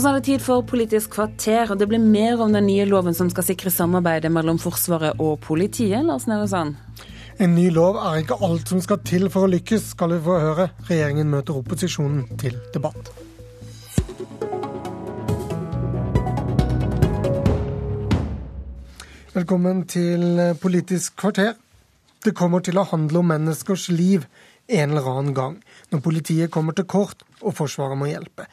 Og 0.00 0.04
så 0.04 0.14
er 0.14 0.16
det 0.16 0.24
tid 0.30 0.40
for 0.40 0.62
Politisk 0.64 1.10
kvarter, 1.12 1.68
og 1.68 1.76
det 1.76 1.84
blir 1.90 2.00
mer 2.00 2.40
om 2.40 2.54
den 2.56 2.64
nye 2.64 2.86
loven 2.88 3.12
som 3.12 3.28
skal 3.28 3.44
sikre 3.44 3.68
samarbeidet 3.68 4.30
mellom 4.32 4.56
Forsvaret 4.56 5.18
og 5.20 5.42
politiet. 5.44 6.06
Lars 6.08 6.24
Nehru 6.24 6.46
Sand? 6.48 6.78
En 7.36 7.52
ny 7.52 7.66
lov 7.68 7.98
er 8.00 8.22
ikke 8.22 8.38
alt 8.40 8.72
som 8.72 8.80
skal 8.80 9.02
til 9.04 9.28
for 9.28 9.44
å 9.44 9.50
lykkes, 9.52 9.90
skal 9.92 10.14
vi 10.14 10.22
få 10.24 10.38
høre. 10.40 10.70
Regjeringen 10.88 11.28
møter 11.28 11.60
opposisjonen 11.60 12.22
til 12.40 12.56
debatt. 12.72 13.12
Velkommen 19.36 19.84
til 19.84 20.40
Politisk 20.64 21.20
kvarter. 21.20 21.58
Det 22.24 22.32
kommer 22.32 22.64
til 22.64 22.80
å 22.80 22.88
handle 22.88 23.20
om 23.20 23.34
menneskers 23.34 23.90
liv 23.92 24.24
en 24.70 24.96
eller 24.96 25.12
annen 25.12 25.36
gang, 25.36 25.60
når 25.90 26.02
politiet 26.04 26.52
kommer 26.54 26.76
til 26.76 26.86
kort 26.90 27.24
og 27.40 27.54
Forsvaret 27.56 27.98
må 27.98 28.10
hjelpe. 28.10 28.46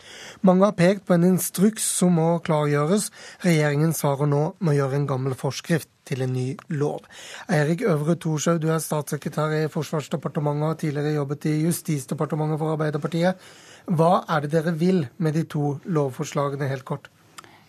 Mange 0.47 0.67
har 0.67 0.77
pekt 0.77 1.05
på 1.07 1.15
en 1.15 1.27
instruks 1.27 1.85
som 1.99 2.15
må 2.17 2.27
klargjøres. 2.45 3.09
Regjeringen 3.43 3.93
svarer 3.95 4.29
nå 4.29 4.43
med 4.59 4.73
å 4.73 4.77
gjøre 4.79 5.01
en 5.01 5.09
gammel 5.09 5.35
forskrift 5.37 5.89
til 6.07 6.23
en 6.23 6.33
ny 6.33 6.47
lov. 6.71 7.03
Eirik 7.51 7.83
Øvre 7.87 8.15
Thorshaug, 8.15 8.61
du 8.63 8.69
er 8.71 8.83
statssekretær 8.83 9.55
i 9.57 9.67
Forsvarsdepartementet 9.71 10.63
og 10.63 10.71
har 10.71 10.81
tidligere 10.81 11.17
jobbet 11.17 11.49
i 11.51 11.57
Justisdepartementet 11.65 12.61
for 12.61 12.77
Arbeiderpartiet. 12.77 13.47
Hva 13.87 14.23
er 14.31 14.43
det 14.43 14.53
dere 14.55 14.75
vil 14.79 15.05
med 15.23 15.35
de 15.35 15.43
to 15.51 15.77
lovforslagene, 15.85 16.71
helt 16.71 16.87
kort? 16.87 17.11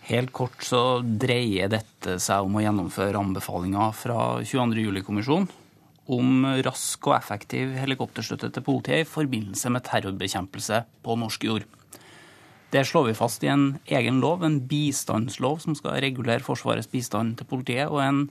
Helt 0.09 0.31
kort 0.33 0.63
så 0.65 1.01
dreier 1.03 1.69
dette 1.71 2.15
seg 2.23 2.47
om 2.47 2.55
å 2.57 2.63
gjennomføre 2.63 3.19
anbefalinger 3.19 3.91
fra 3.93 4.21
22. 4.41 4.87
juli-kommisjonen 4.87 5.51
om 6.09 6.45
rask 6.65 7.07
og 7.09 7.17
effektiv 7.19 7.75
helikopterstøtte 7.77 8.49
til 8.55 8.65
politiet 8.65 9.05
i 9.05 9.09
forbindelse 9.09 9.71
med 9.73 9.85
terrorbekjempelse 9.85 10.83
på 11.05 11.17
norsk 11.21 11.45
jord. 11.45 11.67
Det 12.69 12.83
slår 12.85 13.07
vi 13.07 13.17
fast 13.17 13.43
i 13.43 13.49
en 13.49 13.79
egen 13.89 14.19
lov, 14.21 14.43
en 14.45 14.59
bistandslov 14.69 15.57
som 15.63 15.77
skal 15.77 15.97
regulere 16.03 16.45
Forsvarets 16.45 16.89
bistand 16.89 17.39
til 17.39 17.49
politiet. 17.49 17.89
Og 17.89 18.01
en 18.03 18.27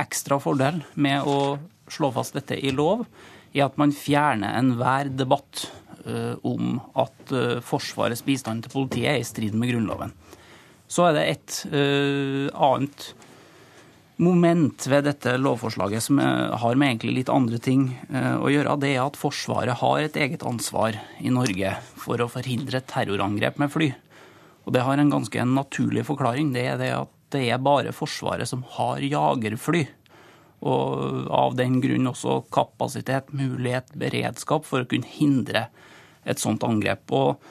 ekstra 0.00 0.36
fordel 0.42 0.82
med 1.00 1.24
å 1.24 1.56
slå 1.88 2.10
fast 2.12 2.36
dette 2.36 2.58
i 2.60 2.74
lov, 2.74 3.06
er 3.54 3.68
at 3.68 3.78
man 3.80 3.94
fjerner 3.94 4.58
enhver 4.58 5.08
debatt 5.16 5.68
uh, 6.04 6.36
om 6.44 6.76
at 7.00 7.32
uh, 7.32 7.62
Forsvarets 7.64 8.24
bistand 8.26 8.66
til 8.66 8.74
politiet 8.74 9.12
er 9.14 9.22
i 9.22 9.26
strid 9.26 9.56
med 9.56 9.72
Grunnloven. 9.72 10.12
Så 10.90 11.08
er 11.08 11.16
det 11.16 11.24
et 11.30 11.60
uh, 11.72 12.50
annet 12.52 13.12
moment 14.22 14.86
ved 14.86 15.08
dette 15.08 15.34
lovforslaget 15.40 16.04
som 16.04 16.20
har 16.20 16.78
med 16.78 16.92
egentlig 16.92 17.16
litt 17.18 17.32
andre 17.32 17.58
ting 17.62 17.88
eh, 18.10 18.36
å 18.38 18.50
gjøre, 18.52 18.76
det 18.82 18.92
er 18.94 19.02
at 19.02 19.18
Forsvaret 19.18 19.80
har 19.80 20.02
et 20.02 20.18
eget 20.20 20.44
ansvar 20.46 20.98
i 21.18 21.32
Norge 21.34 21.74
for 21.98 22.22
å 22.22 22.30
forhindre 22.30 22.84
terrorangrep 22.86 23.58
med 23.62 23.72
fly. 23.74 23.90
Og 24.64 24.72
det 24.76 24.84
har 24.86 25.00
en 25.00 25.12
ganske 25.12 25.48
naturlig 25.48 26.06
forklaring. 26.08 26.54
Det 26.54 26.64
er 26.70 26.80
det 26.80 26.92
at 26.96 27.12
det 27.34 27.48
er 27.50 27.62
bare 27.62 27.94
Forsvaret 27.96 28.48
som 28.48 28.62
har 28.76 29.02
jagerfly. 29.02 29.84
Og 30.64 31.26
av 31.34 31.56
den 31.58 31.80
grunn 31.84 32.08
også 32.08 32.38
kapasitet, 32.54 33.34
mulighet, 33.36 33.90
beredskap 33.98 34.64
for 34.64 34.84
å 34.84 34.88
kunne 34.88 35.10
hindre 35.10 35.66
et 36.24 36.40
sånt 36.40 36.64
angrep. 36.64 37.04
Og 37.12 37.42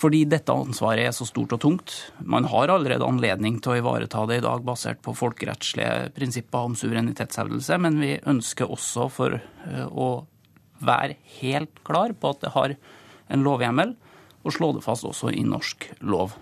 fordi 0.00 0.24
dette 0.26 0.52
ansvaret 0.52 1.06
er 1.06 1.14
så 1.14 1.26
stort 1.28 1.54
og 1.54 1.62
tungt. 1.62 1.94
Man 2.18 2.48
har 2.50 2.72
allerede 2.72 3.06
anledning 3.06 3.60
til 3.62 3.74
å 3.74 3.78
ivareta 3.78 4.24
det 4.26 4.40
i 4.40 4.44
dag 4.44 4.64
basert 4.66 5.00
på 5.04 5.14
folkerettslige 5.16 6.10
prinsipper 6.16 6.66
om 6.68 6.74
suverenitetshevdelse, 6.78 7.78
men 7.82 8.00
vi 8.02 8.16
ønsker 8.30 8.70
også 8.74 9.06
for 9.12 9.38
eh, 9.38 9.86
å 9.86 10.26
være 10.84 11.16
helt 11.38 11.78
klar 11.86 12.16
på 12.18 12.34
at 12.34 12.42
det 12.42 12.54
har 12.56 12.74
en 13.32 13.46
lovhjemmel, 13.46 13.94
og 14.44 14.54
slå 14.54 14.72
det 14.76 14.84
fast 14.84 15.06
også 15.08 15.32
i 15.32 15.42
norsk 15.46 15.90
lov. 16.04 16.36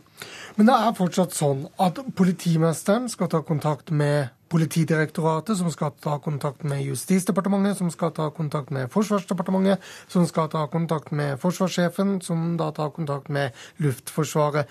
Men 0.56 0.68
det 0.68 0.76
er 0.76 0.94
fortsatt 0.94 1.34
sånn 1.34 1.66
at 1.82 1.98
politimesteren 2.18 3.08
skal 3.10 3.30
ta 3.32 3.42
kontakt 3.46 3.90
med 3.90 4.30
Politidirektoratet, 4.52 5.56
som 5.56 5.70
skal 5.72 5.94
ta 5.96 6.18
kontakt 6.20 6.60
med 6.68 6.82
Justisdepartementet, 6.84 7.78
som 7.78 7.88
skal 7.88 8.10
ta 8.12 8.26
kontakt 8.36 8.68
med 8.68 8.90
Forsvarsdepartementet, 8.92 9.80
som 10.12 10.26
skal 10.28 10.50
ta 10.52 10.66
kontakt 10.68 11.08
med 11.08 11.40
forsvarssjefen, 11.40 12.18
som 12.20 12.58
da 12.60 12.68
tar 12.76 12.92
kontakt 12.92 13.32
med 13.32 13.56
Luftforsvaret. 13.80 14.68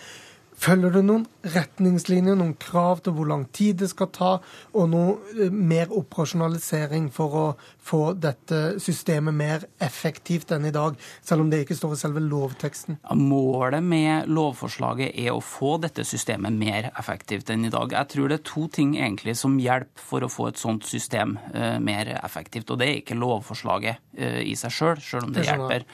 Følger 0.61 0.91
du 0.93 0.99
noen 1.01 1.23
retningslinjer, 1.55 2.35
noen 2.37 2.53
krav 2.59 2.99
til 3.05 3.15
hvor 3.15 3.29
lang 3.29 3.47
tid 3.55 3.79
det 3.81 3.87
skal 3.91 4.09
ta, 4.13 4.31
og 4.77 4.89
noe 4.91 5.15
eh, 5.33 5.49
mer 5.49 5.89
operasjonalisering 5.95 7.07
for 7.13 7.37
å 7.37 7.45
få 7.81 8.01
dette 8.13 8.59
systemet 8.83 9.33
mer 9.33 9.65
effektivt 9.81 10.51
enn 10.53 10.67
i 10.69 10.73
dag, 10.75 10.99
selv 11.25 11.45
om 11.45 11.49
det 11.51 11.63
ikke 11.63 11.79
står 11.79 11.95
i 11.95 12.01
selve 12.03 12.23
lovteksten? 12.25 12.99
Målet 13.17 13.81
med 13.85 14.29
lovforslaget 14.29 15.15
er 15.15 15.31
å 15.33 15.41
få 15.41 15.77
dette 15.81 16.05
systemet 16.07 16.53
mer 16.53 16.91
effektivt 16.91 17.49
enn 17.53 17.65
i 17.65 17.73
dag. 17.73 17.95
Jeg 17.97 18.13
tror 18.13 18.29
det 18.29 18.41
er 18.41 18.47
to 18.51 18.67
ting 18.71 18.95
egentlig 18.99 19.37
som 19.39 19.57
hjelper 19.61 20.07
for 20.11 20.25
å 20.25 20.31
få 20.31 20.51
et 20.51 20.61
sånt 20.61 20.85
system 20.87 21.37
uh, 21.55 21.79
mer 21.81 22.11
effektivt. 22.19 22.69
Og 22.69 22.79
det 22.81 22.87
er 22.89 23.01
ikke 23.01 23.17
lovforslaget 23.17 24.03
uh, 24.19 24.41
i 24.43 24.53
seg 24.59 24.75
sjøl, 24.75 25.01
sjøl 25.01 25.29
om 25.29 25.35
det 25.35 25.47
hjelper. 25.47 25.87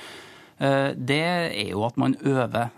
Det 0.57 1.17
er 1.21 1.67
jo 1.69 1.83
at 1.85 1.99
man 2.01 2.15
øver 2.25 2.71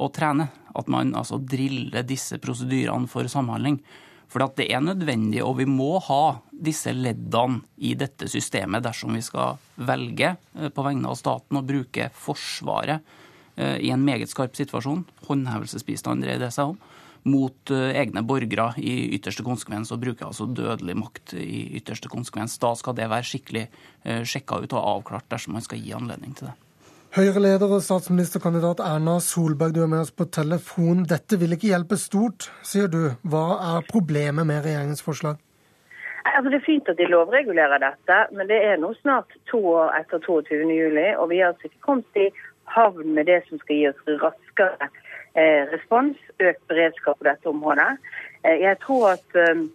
og 0.00 0.14
trener 0.16 0.48
at 0.78 0.88
man 0.88 1.14
altså 1.18 1.38
driller 1.42 2.06
disse 2.06 2.38
prosedyrene 2.40 3.10
for 3.10 3.28
samhandling. 3.28 3.80
For 4.28 4.44
det 4.58 4.66
er 4.68 4.82
nødvendig, 4.84 5.40
og 5.44 5.56
vi 5.58 5.64
må 5.68 5.96
ha 6.04 6.38
disse 6.52 6.92
leddene 6.92 7.62
i 7.80 7.94
dette 7.96 8.28
systemet 8.28 8.84
dersom 8.84 9.16
vi 9.16 9.22
skal 9.24 9.56
velge 9.88 10.34
eh, 10.34 10.68
på 10.68 10.84
vegne 10.84 11.08
av 11.08 11.16
staten 11.16 11.56
å 11.56 11.64
bruke 11.64 12.10
Forsvaret 12.12 13.00
eh, 13.56 13.78
i 13.88 13.92
en 13.94 14.04
meget 14.04 14.28
skarp 14.28 14.58
situasjon. 14.58 15.06
Håndhevelsesbistand 15.30 16.26
dreier 16.26 16.44
det 16.44 16.52
seg 16.52 16.74
om. 16.74 16.78
Mot 17.28 17.72
eh, 17.72 17.96
egne 18.02 18.20
borgere 18.28 18.74
i 18.76 19.14
ytterste 19.16 19.46
konsekvens, 19.48 19.94
og 19.96 20.04
bruke 20.04 20.28
altså 20.28 20.50
dødelig 20.52 21.00
makt 21.00 21.38
i 21.40 21.64
ytterste 21.80 22.12
konsekvens. 22.12 22.60
Da 22.60 22.76
skal 22.76 23.00
det 23.00 23.08
være 23.08 23.32
skikkelig 23.32 23.68
sjekka 24.28 24.60
ut 24.60 24.76
og 24.76 24.84
avklart 24.98 25.30
dersom 25.32 25.56
man 25.56 25.64
skal 25.64 25.80
gi 25.80 25.96
anledning 25.96 26.36
til 26.36 26.52
det. 26.52 26.58
Høyre-leder 27.18 27.72
og 27.74 27.80
statsministerkandidat 27.82 28.78
Erna 28.78 29.16
Solberg, 29.18 29.72
du 29.74 29.80
er 29.82 29.88
med 29.90 30.04
oss 30.04 30.12
på 30.14 30.28
telefon. 30.30 31.00
Dette 31.10 31.34
vil 31.40 31.56
ikke 31.56 31.72
hjelpe 31.72 31.96
stort, 31.98 32.46
sier 32.62 32.86
du. 32.92 33.08
Hva 33.26 33.56
er 33.72 33.88
problemet 33.88 34.46
med 34.46 34.60
regjeringens 34.62 35.02
forslag? 35.02 35.40
Altså, 36.22 36.52
det 36.52 36.60
er 36.60 36.68
fint 36.68 36.92
at 36.92 37.00
de 37.00 37.08
lovregulerer 37.10 37.82
dette, 37.82 38.20
men 38.38 38.46
det 38.46 38.60
er 38.68 38.78
nå 38.78 38.92
snart 39.00 39.34
to 39.50 39.58
år 39.72 39.90
etter 39.98 40.22
22.07, 40.28 41.18
og 41.18 41.26
vi 41.32 41.42
har 41.42 41.50
altså 41.50 41.66
ikke 41.66 41.86
kommet 41.88 42.22
i 42.22 42.28
havn 42.70 43.10
med 43.18 43.26
det 43.26 43.40
som 43.48 43.58
skal 43.64 43.80
gi 43.80 43.90
oss 43.90 44.14
raskere 44.22 44.90
eh, 45.34 45.66
respons, 45.74 46.22
økt 46.38 46.64
beredskap 46.70 47.18
på 47.18 47.32
dette 47.32 47.50
området. 47.50 47.96
Eh, 48.44 48.60
jeg 48.62 48.78
tror 48.86 49.16
at 49.16 49.40
eh, 49.42 49.66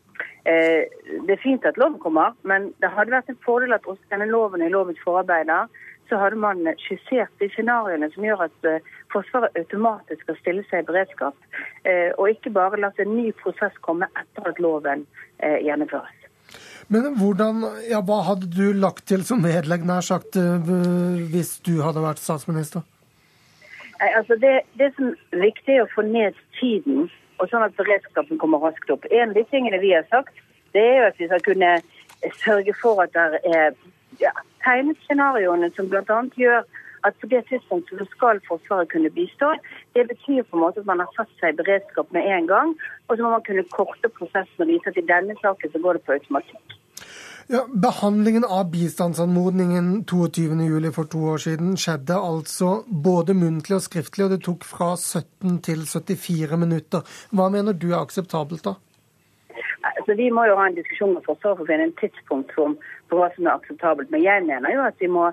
eh 0.47 0.83
det 1.27 1.35
er 1.35 1.43
fint 1.43 1.65
at 1.67 1.75
loven 1.75 1.99
kommer, 1.99 2.39
men 2.47 2.71
det 2.79 2.95
hadde 2.95 3.17
vært 3.19 3.35
en 3.35 3.43
fordel 3.43 3.75
at 3.75 3.83
også 3.83 4.15
denne 4.15 4.31
loven 4.31 4.63
i 4.63 4.71
lovens 4.71 5.03
forarbeider 5.03 5.67
så 6.13 6.19
hadde 6.21 6.37
man 6.37 6.67
skissert 6.77 7.31
de 7.41 7.47
scenarioene 7.49 8.05
som 8.13 8.25
gjør 8.27 8.45
at 8.45 8.67
eh, 8.69 8.91
Forsvaret 9.13 9.55
automatisk 9.57 10.21
skal 10.21 10.37
stille 10.39 10.63
seg 10.67 10.83
i 10.83 10.85
beredskap, 10.87 11.37
eh, 11.89 12.11
og 12.17 12.29
ikke 12.29 12.51
bare 12.53 12.77
la 12.81 12.91
en 13.01 13.15
ny 13.15 13.31
prosess 13.41 13.73
komme 13.85 14.09
etter 14.19 14.49
at 14.49 14.61
loven 14.61 15.07
eh, 15.39 15.57
gjennomføres. 15.65 16.19
Men 16.93 17.15
hvordan, 17.17 17.63
ja, 17.89 18.03
Hva 18.05 18.19
hadde 18.27 18.49
du 18.53 18.77
lagt 18.77 19.07
til 19.09 19.23
som 19.25 19.41
vedlegg, 19.45 19.85
nær 19.89 20.05
sagt, 20.05 20.37
hvis 20.37 21.55
du 21.65 21.79
hadde 21.81 22.03
vært 22.03 22.21
statsminister? 22.21 22.83
Altså 24.03 24.37
det, 24.37 24.51
det 24.77 24.91
som 24.97 25.13
er 25.33 25.45
viktig, 25.47 25.77
er 25.77 25.85
å 25.85 25.93
få 25.95 26.05
ned 26.05 26.37
tiden, 26.59 27.07
og 27.39 27.49
sånn 27.49 27.65
at 27.65 27.77
beredskapen 27.79 28.37
kommer 28.41 28.61
raskt 28.61 28.91
opp. 28.93 29.07
En 29.09 29.31
av 29.31 29.39
de 29.39 29.45
tingene 29.49 29.81
vi 29.81 29.95
har 29.95 30.05
sagt, 30.11 30.35
det 30.75 30.83
er 30.83 30.99
jo 30.99 31.09
at 31.09 31.21
vi 31.21 31.29
skal 31.31 31.45
kunne 31.47 31.73
sørge 32.43 32.75
for 32.81 33.01
at 33.05 33.15
det 33.15 33.41
er 33.55 33.73
ja, 34.19 34.31
tegnet 34.65 34.97
scenarioene 35.05 35.71
som 35.75 35.89
bl.a. 35.89 36.19
gjør 36.35 36.63
at 37.07 37.17
på 37.21 37.27
det 37.33 37.41
tidspunktet 37.49 38.07
skal 38.15 38.39
Forsvaret 38.47 38.91
kunne 38.91 39.09
bistå. 39.09 39.49
Det 39.95 40.07
betyr 40.11 40.43
på 40.43 40.57
en 40.57 40.63
måte 40.63 40.79
at 40.79 40.87
man 40.91 41.03
har 41.03 41.11
satt 41.17 41.33
seg 41.39 41.53
i 41.53 41.59
beredskap 41.61 42.13
med 42.15 42.29
en 42.35 42.47
gang. 42.47 42.71
Og 43.07 43.17
så 43.17 43.25
må 43.25 43.33
man 43.33 43.43
kunne 43.47 43.65
korte 43.75 44.11
prosessen 44.19 44.63
og 44.63 44.71
vise 44.71 44.91
at 44.91 44.99
i 44.99 45.09
denne 45.09 45.35
saken 45.41 45.73
så 45.73 45.83
går 45.83 45.99
det 45.99 46.05
på 46.07 46.15
automatikk. 46.17 46.77
Ja, 47.51 47.65
behandlingen 47.67 48.45
av 48.47 48.69
bistandsanmodningen 48.71 50.05
22.07. 50.07 50.91
for 50.95 51.09
to 51.11 51.25
år 51.33 51.41
siden 51.43 51.75
skjedde 51.77 52.15
altså 52.15 52.69
både 52.87 53.35
muntlig 53.35 53.75
og 53.75 53.83
skriftlig, 53.83 54.25
og 54.25 54.31
det 54.31 54.45
tok 54.45 54.63
fra 54.63 54.93
17 54.95 55.59
til 55.67 55.83
74 55.83 56.59
minutter. 56.61 57.03
Hva 57.35 57.49
mener 57.51 57.75
du 57.75 57.89
er 57.91 57.99
akseptabelt 57.99 58.63
da? 58.63 58.77
Altså, 60.03 60.17
vi 60.19 60.29
må 60.35 60.43
jo 60.43 60.55
ha 60.59 60.65
en 60.67 60.75
diskusjon 60.75 61.13
med 61.15 61.23
Forsvaret 61.23 61.55
for 61.55 61.63
å 61.63 61.67
finne 61.69 61.85
en 61.87 61.93
tidspunkt 61.95 62.49
for, 62.51 62.73
for, 63.07 63.21
hva 63.21 63.29
som 63.31 63.45
er 63.47 63.53
akseptabelt. 63.53 64.09
Men 64.11 64.25
jeg 64.25 64.43
mener 64.43 64.73
jo 64.73 64.81
at 64.83 64.97
vi 64.99 65.07
må, 65.07 65.29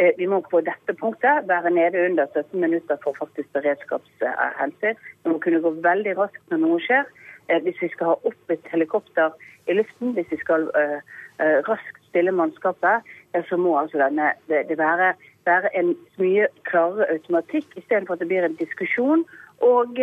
eh, 0.00 0.14
vi 0.16 0.24
må 0.32 0.38
på 0.46 0.62
dette 0.64 0.94
punktet 0.96 1.44
være 1.50 1.74
nede 1.76 2.06
under 2.06 2.30
17 2.32 2.56
minutter 2.62 2.96
for 3.02 3.12
faktisk 3.18 3.50
beredskapshensyn. 3.52 4.96
Vi 4.96 5.28
må 5.28 5.36
kunne 5.44 5.60
gå 5.60 5.74
veldig 5.84 6.16
raskt 6.22 6.40
når 6.48 6.62
noe 6.62 6.80
skjer. 6.86 7.04
Eh, 7.50 7.60
hvis 7.66 7.82
vi 7.84 7.90
skal 7.92 8.14
ha 8.14 8.16
opp 8.32 8.56
et 8.56 8.72
helikopter 8.72 9.36
i 9.68 9.76
luften, 9.76 10.16
hvis 10.16 10.32
vi 10.32 10.40
skal 10.40 10.70
uh, 10.72 11.04
uh, 11.36 11.60
raskt 11.68 12.00
stille 12.08 12.32
mannskapet, 12.32 13.04
så 13.48 13.60
må 13.60 13.76
altså 13.76 14.00
denne, 14.00 14.32
det, 14.48 14.62
det 14.70 14.78
være, 14.80 15.12
være, 15.44 15.68
en 15.76 15.92
mye 16.16 16.48
klarere 16.64 17.10
automatikk, 17.12 17.76
istedenfor 17.76 18.16
at 18.16 18.24
det 18.24 18.28
blir 18.32 18.44
en 18.44 18.56
diskusjon 18.60 19.24
Og 19.64 19.96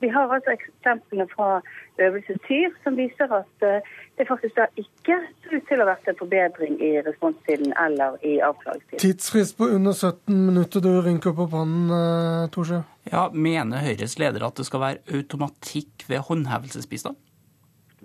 vi 0.00 0.08
har 0.08 0.32
altså 0.34 0.54
eksemplene 0.56 1.26
fra 1.34 1.60
Øvelse 2.00 2.36
Tyr 2.46 2.74
som 2.84 2.96
viser 2.96 3.32
at 3.36 3.64
det 4.18 4.26
faktisk 4.28 4.56
da 4.56 4.66
ikke 4.80 5.16
ser 5.42 5.56
ut 5.56 5.66
til 5.68 5.80
å 5.80 5.84
ha 5.84 5.90
vært 5.92 6.10
en 6.10 6.18
forbedring 6.18 6.76
i 6.80 6.92
responstiden 7.06 7.74
eller 7.84 8.16
i 8.26 8.38
avklaringstiden. 8.44 9.02
Tidsfrist 9.04 9.56
på 9.58 9.70
under 9.76 9.92
17 9.92 10.46
minutter, 10.50 10.84
du 10.84 10.92
rynker 11.04 11.36
på 11.36 11.48
pannen, 11.52 12.48
Torsjø. 12.54 12.82
Ja, 13.12 13.28
Mener 13.32 13.84
Høyres 13.84 14.18
leder 14.20 14.46
at 14.46 14.60
det 14.60 14.68
skal 14.68 14.84
være 14.84 15.18
automatikk 15.20 16.08
ved 16.08 16.24
håndhevelsesbistand? 16.28 17.18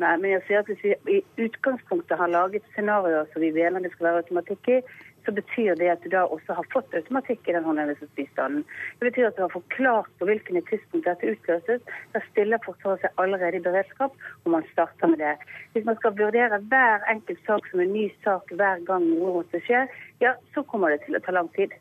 Nei, 0.01 0.15
men 0.19 0.33
jeg 0.33 0.44
sier 0.48 0.63
at 0.63 0.69
Hvis 0.69 0.83
vi 0.83 1.19
i 1.19 1.45
utgangspunktet 1.45 2.19
har 2.19 2.31
laget 2.31 2.65
scenarioer 2.74 3.30
som 3.31 3.44
vi 3.44 3.53
mener 3.56 3.83
det 3.83 3.94
skal 3.94 4.09
være 4.09 4.24
automatikk 4.24 4.71
i, 4.74 4.80
så 5.25 5.33
betyr 5.36 5.75
det 5.80 5.89
at 5.92 6.04
du 6.04 6.10
da 6.13 6.25
også 6.25 6.57
har 6.57 6.68
fått 6.74 6.94
automatikk 6.98 7.50
i 7.50 7.56
den 7.56 7.66
håndhevelsesbistanden. 7.68 8.66
Det 9.00 9.10
betyr 9.10 9.30
at 9.30 9.38
du 9.38 9.44
har 9.45 9.54
forklart 9.54 10.12
på 10.19 10.27
hvilken 10.30 10.62
tidspunkt 10.69 11.07
dette 11.10 11.33
utløses. 11.33 11.81
Da 12.13 12.24
stiller 12.30 12.62
Forsvaret 12.66 13.04
seg 13.04 13.22
allerede 13.22 13.60
i 13.60 13.66
beredskap, 13.66 14.16
og 14.44 14.54
man 14.57 14.68
starter 14.72 15.12
med 15.12 15.22
det. 15.24 15.36
Hvis 15.74 15.88
man 15.88 15.98
skal 16.01 16.18
vurdere 16.19 16.62
hver 16.72 17.10
enkelt 17.12 17.42
sak 17.48 17.68
som 17.72 17.83
en 17.83 17.94
ny 17.94 18.07
sak 18.25 18.54
hver 18.54 18.83
gang 18.88 19.10
noe 19.10 19.39
måtte 19.39 19.62
skje, 19.66 19.86
ja, 20.24 20.36
så 20.54 20.63
kommer 20.69 20.94
det 20.94 21.04
til 21.06 21.18
å 21.18 21.24
ta 21.25 21.36
lang 21.36 21.51
tid. 21.57 21.74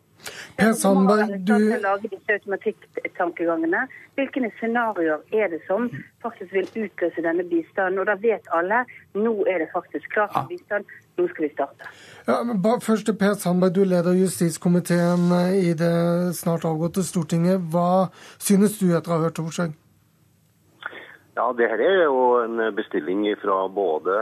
Per 0.58 0.72
Sandberg, 0.72 1.34
du... 1.46 1.54
Lage 1.82 2.08
disse 2.08 2.36
automatikktankegangene. 2.38 3.84
Hvilke 4.14 4.50
scenarioer 4.58 5.22
er 5.32 5.48
det 5.54 5.60
som 5.66 5.88
faktisk 6.22 6.52
vil 6.52 6.68
utløse 6.84 7.24
denne 7.26 7.44
bistanden? 7.50 8.00
Og 8.00 8.06
da 8.06 8.16
vet 8.22 8.50
alle 8.58 8.84
nå 9.14 9.34
er 9.50 9.64
det 9.64 9.68
faktisk 9.74 10.10
klart 10.14 10.32
for 10.32 10.50
bistand, 10.50 10.84
nå 11.18 11.28
skal 11.32 11.48
vi 11.48 11.52
starte. 11.52 11.92
Ja, 12.28 12.42
men 12.42 12.62
bare 12.62 12.80
først 12.80 13.06
til 13.06 13.18
Per 13.18 13.34
Sandberg, 13.34 13.74
du 13.74 13.84
leder 13.84 14.12
justiskomiteen 14.18 15.30
eh, 15.40 15.70
i 15.70 15.72
det 15.78 15.94
snart 16.38 16.64
avgåtte 16.64 17.04
Stortinget. 17.04 17.64
Hva 17.72 18.10
synes 18.38 18.78
du 18.78 18.90
etter 18.90 19.10
å 19.10 19.18
ha 19.18 19.26
hørt 19.26 19.40
Torseng? 19.40 19.74
Ja, 21.34 21.48
det 21.58 21.66
her 21.66 21.80
er 21.82 22.04
jo 22.04 22.18
en 22.44 22.60
bestilling 22.76 23.24
fra 23.42 23.64
både 23.66 24.14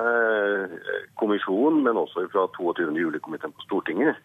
eh, 0.72 0.76
kommisjonen, 1.20 1.82
men 1.84 2.00
også 2.00 2.24
fra 2.32 2.46
22. 2.56 2.88
juli-komiteen 2.96 3.52
på 3.52 3.66
Stortinget. 3.66 4.16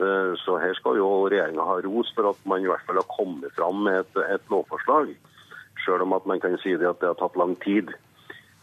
Eh, 0.00 0.32
så 0.42 0.56
her 0.58 0.74
skal 0.74 0.98
jo 0.98 1.08
regjeringa 1.30 1.62
ha 1.62 1.76
ros 1.84 2.10
for 2.16 2.32
at 2.32 2.40
man 2.50 2.64
i 2.64 2.70
hvert 2.70 2.82
fall 2.86 2.98
har 2.98 3.12
kommet 3.14 3.54
fram 3.54 3.84
med 3.86 4.00
et, 4.02 4.16
et 4.26 4.50
lovforslag. 4.50 5.12
Selv 5.84 6.06
om 6.06 6.16
at 6.16 6.26
man 6.26 6.42
kan 6.42 6.56
si 6.62 6.74
det 6.80 6.88
at 6.88 6.98
det 7.02 7.12
har 7.12 7.20
tatt 7.20 7.38
lang 7.38 7.54
tid. 7.62 7.92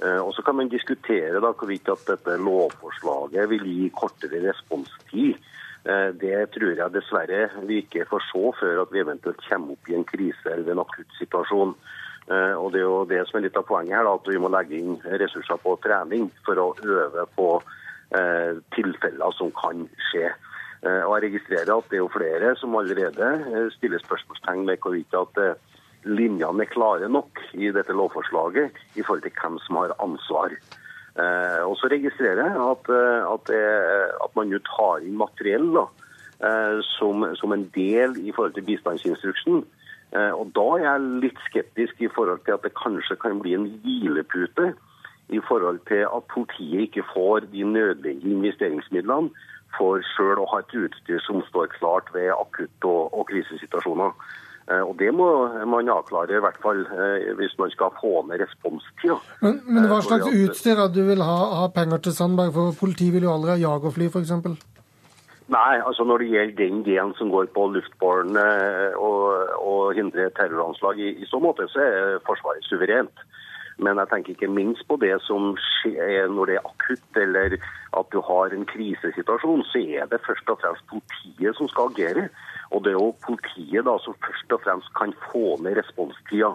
Eh, 0.04 0.20
og 0.20 0.34
Så 0.36 0.44
kan 0.44 0.60
man 0.60 0.72
diskutere 0.72 1.40
da 1.40 1.54
hvorvidt 1.54 1.88
at 1.94 2.04
dette 2.10 2.36
lovforslaget 2.42 3.48
vil 3.54 3.64
gi 3.70 3.88
kortere 3.96 4.44
responstid. 4.50 5.40
Eh, 5.88 6.10
det 6.20 6.52
tror 6.52 6.76
jeg 6.76 6.98
dessverre 6.98 7.48
vi 7.70 7.80
ikke 7.86 8.10
får 8.12 8.28
se 8.28 8.44
før 8.60 8.84
at 8.84 8.92
vi 8.92 9.06
eventuelt 9.06 9.42
kommer 9.48 9.78
opp 9.78 9.88
i 9.90 9.96
en 9.96 10.08
krise 10.12 10.52
eller 10.52 10.76
en 10.76 10.84
akutt 10.84 11.20
situasjon. 11.20 11.76
Og 12.32 12.68
Det 12.72 12.80
er 12.80 12.86
jo 12.86 13.06
det 13.10 13.24
som 13.28 13.40
er 13.40 13.44
litt 13.48 13.58
av 13.58 13.66
poenget 13.68 13.98
her, 13.98 14.06
da, 14.06 14.12
at 14.14 14.28
vi 14.30 14.38
må 14.40 14.48
legge 14.54 14.78
inn 14.78 14.94
ressurser 15.04 15.58
på 15.60 15.74
trening 15.84 16.30
for 16.46 16.56
å 16.62 16.68
øve 16.80 17.26
på 17.36 17.48
tilfeller 18.78 19.34
som 19.36 19.50
kan 19.58 19.82
skje. 20.12 20.30
Eh, 20.82 21.04
og 21.06 21.14
Jeg 21.16 21.30
registrerer 21.30 21.70
at 21.70 21.90
det 21.92 22.00
er 22.00 22.02
jo 22.02 22.10
flere 22.10 22.56
som 22.58 22.76
allerede 22.76 23.28
eh, 23.54 23.68
stiller 23.76 24.02
spørsmålstegn 24.02 24.66
ved 24.66 24.82
hvorvidt 24.82 25.14
at 25.14 25.42
eh, 25.44 25.82
linjene 26.10 26.66
er 26.66 26.72
klare 26.74 27.10
nok 27.10 27.42
i 27.54 27.70
dette 27.70 27.94
lovforslaget 27.94 28.80
i 28.98 29.04
forhold 29.06 29.22
til 29.22 29.36
hvem 29.38 29.60
som 29.68 29.78
har 29.78 29.94
ansvar. 30.02 30.56
Og 31.68 31.74
så 31.76 31.90
registrerer 31.92 32.40
jeg 32.40 32.56
at, 32.72 32.86
at, 33.28 33.50
at 34.24 34.36
man 34.36 34.48
nå 34.48 34.62
tar 34.64 35.04
inn 35.04 35.18
materiell 35.20 35.66
da, 35.76 35.84
som, 36.88 37.26
som, 37.36 37.52
en 37.52 37.66
del 37.76 38.16
i 38.16 38.32
forhold 38.32 38.56
til 38.56 38.64
bistandsinstruksen. 38.70 39.60
Og 40.40 40.46
Da 40.56 40.64
er 40.78 40.86
jeg 40.86 41.10
litt 41.26 41.44
skeptisk 41.50 42.00
i 42.00 42.10
forhold 42.16 42.40
til 42.48 42.56
at 42.56 42.64
det 42.64 42.72
kanskje 42.80 43.20
kan 43.20 43.44
bli 43.44 43.58
en 43.60 43.68
hvilepute 43.84 44.72
i 45.36 45.44
forhold 45.50 45.84
til 45.92 46.08
at 46.08 46.32
politiet 46.32 46.88
ikke 46.88 47.06
får 47.12 47.52
de 47.52 47.68
nødvendige 47.68 48.32
investeringsmidlene 48.32 49.36
for 49.78 50.04
sjøl 50.14 50.42
å 50.42 50.48
ha 50.52 50.62
et 50.62 50.78
utstyr 50.78 51.20
som 51.26 51.42
står 51.50 51.72
klart 51.78 52.12
ved 52.16 52.32
akutt- 52.36 52.88
og, 52.88 53.12
og 53.14 53.28
krisesituasjoner. 53.32 54.16
Eh, 54.72 54.82
og 54.90 54.96
Det 55.00 55.12
må 55.14 55.28
man 55.66 55.90
avklare, 55.90 56.38
i 56.38 56.44
hvert 56.44 56.60
fall 56.64 56.84
eh, 56.86 57.32
hvis 57.40 57.56
man 57.60 57.72
skal 57.74 57.94
få 58.02 58.22
ned 58.30 58.44
responstida. 58.44 59.18
Men, 59.42 59.62
men 59.66 59.88
hva 59.90 59.98
eh, 60.00 60.06
slags 60.08 60.28
utstyr 60.30 60.84
er 60.84 60.92
du 60.94 61.02
vil 61.08 61.24
ha, 61.26 61.40
ha, 61.62 61.72
penger 61.76 62.04
til 62.06 62.16
Sandberg? 62.16 62.54
For 62.56 62.78
Politiet 62.80 63.16
vil 63.16 63.28
jo 63.28 63.34
aldri 63.34 63.56
ha 63.56 63.60
jagerfly, 63.64 64.12
f.eks. 64.12 64.36
Nei, 65.52 65.74
altså 65.84 66.06
når 66.08 66.22
det 66.22 66.30
gjelder 66.32 66.60
den 66.62 66.84
delen 66.86 67.12
som 67.18 67.32
går 67.34 67.50
på 67.52 67.66
luftbåren 67.74 68.38
og, 68.40 69.24
og 69.60 69.98
hindre 69.98 70.30
terroranslag, 70.38 71.02
i, 71.02 71.10
i 71.20 71.28
så 71.28 71.42
måte 71.44 71.66
så 71.74 71.82
er 71.84 72.22
Forsvaret 72.24 72.64
suverent. 72.70 73.26
Men 73.82 73.98
jeg 73.98 74.10
tenker 74.12 74.36
ikke 74.36 74.52
minst 74.54 74.86
på 74.90 74.98
det 75.02 75.16
som 75.26 75.56
skjer 75.58 76.30
når 76.30 76.52
det 76.52 76.58
er 76.60 76.68
akutt, 76.70 77.18
eller 77.18 77.56
at 77.98 78.12
du 78.14 78.20
har 78.28 78.54
en 78.54 78.68
krisesituasjon. 78.70 79.64
Så 79.72 79.82
er 79.98 80.10
det 80.12 80.22
først 80.28 80.52
og 80.54 80.60
fremst 80.62 80.86
politiet 80.92 81.58
som 81.58 81.70
skal 81.72 81.90
agere. 81.90 82.28
Og 82.72 82.84
det 82.84 82.94
er 82.94 83.00
jo 83.00 83.10
politiet 83.26 83.88
da 83.88 83.98
som 84.04 84.16
først 84.28 84.54
og 84.54 84.62
fremst 84.66 84.94
kan 85.00 85.16
få 85.32 85.58
ned 85.66 85.80
responstida. 85.82 86.54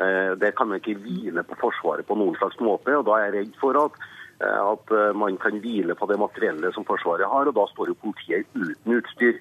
Eh, 0.00 0.32
det 0.40 0.54
kan 0.56 0.68
man 0.68 0.80
ikke 0.80 0.98
hvile 1.04 1.44
på 1.44 1.60
Forsvaret 1.60 2.08
på 2.08 2.16
noen 2.16 2.36
slags 2.40 2.58
måte. 2.60 2.96
og 2.96 3.06
Da 3.06 3.18
er 3.18 3.28
jeg 3.28 3.34
redd 3.36 3.54
for 3.60 3.76
at, 3.84 4.00
eh, 4.40 4.60
at 4.72 4.96
eh, 4.96 5.12
man 5.24 5.36
kan 5.44 5.60
hvile 5.60 5.94
på 5.94 6.08
det 6.08 6.18
materiellet 6.18 6.74
som 6.74 6.88
Forsvaret 6.88 7.28
har, 7.28 7.52
og 7.52 7.54
da 7.54 7.68
står 7.74 7.92
jo 7.92 8.00
politiet 8.00 8.48
uten 8.56 8.98
utstyr. 8.98 9.36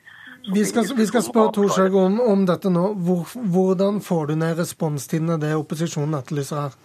Vi 0.53 0.63
skal, 0.65 0.83
vi 0.97 1.05
skal, 1.05 1.21
spørre 1.21 1.53
Torshaug 1.53 1.95
om, 1.95 2.19
om, 2.19 2.45
dette 2.49 2.69
nå. 2.69 2.93
Hvor, 3.05 3.29
hvordan 3.53 4.01
får 4.01 4.31
du 4.31 4.35
ned 4.35 4.57
responstidene, 4.59 5.37
det 5.41 5.53
opposisjonen 5.55 6.17
etterlyser 6.17 6.65
her? 6.65 6.79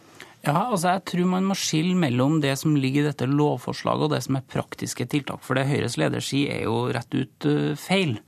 Ja, 0.47 0.69
altså 0.71 0.93
jeg 0.95 1.03
tror 1.11 1.27
man 1.27 1.47
må 1.49 1.57
skille 1.59 1.97
mellom 1.99 2.39
det 2.43 2.53
som 2.61 2.77
ligger 2.79 3.03
i 3.03 3.09
dette 3.09 3.27
lovforslaget 3.27 4.07
og 4.07 4.13
det 4.15 4.21
som 4.23 4.39
er 4.39 4.47
praktiske 4.47 5.09
tiltak. 5.11 5.43
For 5.43 5.59
det 5.59 5.67
Høyres 5.67 5.99
leder 5.99 6.23
sier 6.23 6.61
er 6.61 6.69
jo 6.69 6.85
rett 6.95 7.17
ut 7.19 7.49
uh, 7.51 7.73
feil. 7.81 8.21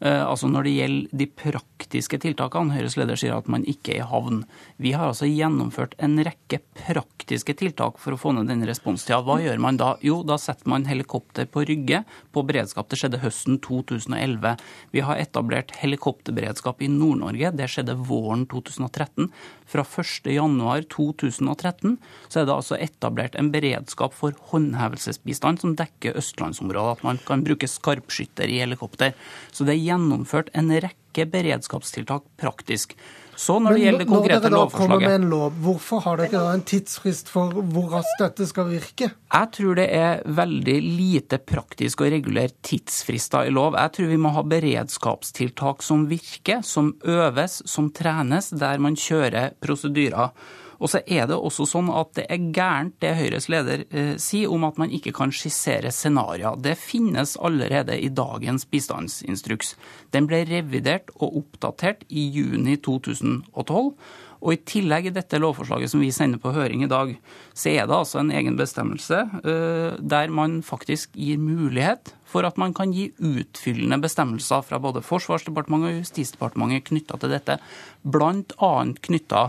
Uh, 0.00 0.24
altså 0.24 0.48
Når 0.48 0.64
det 0.64 0.72
gjelder 0.78 1.18
de 1.20 1.26
praktiske 1.42 2.18
tiltakene, 2.22 2.72
Høyres 2.72 2.96
leder 2.96 3.18
sier 3.20 3.36
at 3.36 3.50
man 3.52 3.66
ikke 3.68 3.94
er 3.94 4.00
i 4.00 4.08
havn. 4.08 4.38
Vi 4.80 4.94
har 4.96 5.10
altså 5.10 5.28
gjennomført 5.28 5.92
en 6.00 6.16
rekke 6.24 6.62
praktiske 6.78 7.52
tiltak 7.60 8.00
for 8.00 8.16
å 8.16 8.20
få 8.20 8.32
ned 8.32 8.48
denne 8.48 8.68
responstida. 8.68 9.20
Hva 9.26 9.36
gjør 9.42 9.60
man 9.60 9.76
da? 9.80 9.90
Jo, 10.04 10.22
da 10.24 10.38
setter 10.40 10.70
man 10.72 10.88
helikopter 10.88 11.48
på 11.52 11.66
Rygge 11.68 12.02
på 12.32 12.44
beredskap. 12.48 12.88
Det 12.88 12.96
skjedde 13.00 13.20
høsten 13.20 13.60
2011. 13.60 14.56
Vi 14.96 15.04
har 15.04 15.20
etablert 15.20 15.76
helikopterberedskap 15.82 16.80
i 16.80 16.88
Nord-Norge. 16.88 17.52
Det 17.60 17.68
skjedde 17.68 17.98
våren 18.00 18.46
2013. 18.48 19.28
Fra 19.70 19.84
1.1.2013 19.86 21.92
så 22.26 22.40
er 22.40 22.46
det 22.48 22.56
altså 22.56 22.74
etablert 22.80 23.36
en 23.38 23.52
beredskap 23.52 24.14
for 24.16 24.32
håndhevelsesbistand 24.50 25.60
som 25.62 25.76
dekker 25.78 26.16
østlandsområdet. 26.18 26.98
At 26.98 27.04
man 27.06 27.18
kan 27.26 27.44
bruke 27.46 27.68
skarpskytter 27.70 28.50
i 28.50 28.58
helikopter. 28.64 29.14
Så 29.52 29.64
det 29.68 29.74
er 29.76 29.89
gjennomført 29.90 30.52
en 30.56 30.70
rekke 30.72 31.26
beredskapstiltak 31.30 32.24
praktisk. 32.40 32.96
Så 33.40 33.56
når 33.62 33.72
det 33.72 33.80
gjelder 33.80 34.02
det 34.02 34.08
konkrete 34.10 34.48
lovforslaget 34.52 35.22
lov, 35.24 35.54
Hvorfor 35.64 36.02
har 36.04 36.18
dere 36.20 36.42
da 36.42 36.52
en 36.52 36.64
tidsfrist 36.66 37.30
for 37.32 37.54
hvor 37.72 37.86
raskt 37.94 38.20
dette 38.20 38.48
skal 38.50 38.68
virke? 38.68 39.08
Jeg 39.08 39.50
tror 39.56 39.78
det 39.78 39.86
er 39.96 40.20
veldig 40.28 40.76
lite 40.84 41.38
praktisk 41.40 42.04
å 42.04 42.10
regulere 42.12 42.52
tidsfrister 42.66 43.48
i 43.48 43.54
lov. 43.54 43.78
Jeg 43.80 43.94
tror 43.96 44.10
vi 44.12 44.20
må 44.20 44.34
ha 44.36 44.44
beredskapstiltak 44.44 45.84
som 45.86 46.04
virker, 46.10 46.60
som 46.66 46.92
øves, 47.00 47.62
som 47.70 47.88
trenes, 47.96 48.52
der 48.52 48.82
man 48.82 48.98
kjører 48.98 49.56
prosedyrer. 49.64 50.34
Og 50.80 50.88
så 50.88 51.02
er 51.04 51.26
det 51.28 51.36
også 51.36 51.66
sånn 51.68 51.90
at 51.92 52.14
det 52.16 52.24
er 52.32 52.46
gærent 52.56 52.96
det 53.04 53.12
Høyres 53.18 53.50
leder 53.52 53.84
eh, 53.92 54.14
sier 54.20 54.52
om 54.52 54.64
at 54.68 54.80
man 54.80 54.92
ikke 54.96 55.12
kan 55.16 55.32
skissere 55.34 55.92
scenarioer. 55.92 56.56
Det 56.64 56.76
finnes 56.80 57.36
allerede 57.36 57.98
i 58.00 58.08
dagens 58.08 58.64
bistandsinstruks. 58.70 59.74
Den 60.16 60.28
ble 60.30 60.42
revidert 60.48 61.12
og 61.18 61.42
oppdatert 61.42 62.06
i 62.08 62.24
juni 62.32 62.78
2012. 62.80 63.92
Og 64.40 64.54
I 64.54 64.60
tillegg 64.64 65.10
i 65.10 65.12
dette 65.12 65.36
lovforslaget 65.36 65.92
som 65.92 66.00
vi 66.00 66.08
sender 66.16 66.40
på 66.40 66.54
høring 66.56 66.86
i 66.86 66.88
dag, 66.88 67.12
så 67.52 67.74
er 67.74 67.84
det 67.84 67.96
altså 67.98 68.22
en 68.22 68.30
egen 68.32 68.56
bestemmelse 68.56 69.18
eh, 69.44 69.98
der 70.00 70.32
man 70.32 70.62
faktisk 70.64 71.12
gir 71.12 71.36
mulighet 71.40 72.14
for 72.30 72.46
at 72.48 72.56
man 72.60 72.72
kan 72.72 72.94
gi 72.94 73.10
utfyllende 73.18 73.98
bestemmelser 74.00 74.64
fra 74.64 74.80
både 74.80 75.04
Forsvarsdepartementet 75.04 75.90
og 75.90 76.00
Justisdepartementet 76.00 76.88
knytta 76.88 77.20
til 77.20 77.34
dette, 77.34 77.58
bl.a. 78.00 78.72
knytta 79.04 79.44